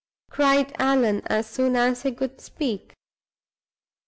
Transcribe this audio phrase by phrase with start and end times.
[0.31, 2.95] cried Allan, as soon as he could speak.